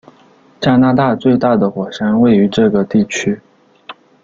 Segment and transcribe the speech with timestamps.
[0.59, 3.39] 加拿大最大的火山位于这个地区。